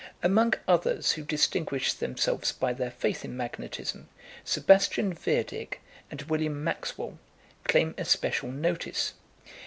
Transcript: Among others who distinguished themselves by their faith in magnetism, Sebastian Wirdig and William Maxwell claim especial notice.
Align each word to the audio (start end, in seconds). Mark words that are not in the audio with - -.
Among 0.23 0.55
others 0.67 1.11
who 1.11 1.21
distinguished 1.23 1.99
themselves 1.99 2.51
by 2.53 2.73
their 2.73 2.89
faith 2.89 3.23
in 3.23 3.37
magnetism, 3.37 4.09
Sebastian 4.43 5.13
Wirdig 5.13 5.77
and 6.09 6.23
William 6.23 6.63
Maxwell 6.63 7.19
claim 7.67 7.93
especial 7.99 8.49
notice. 8.51 9.13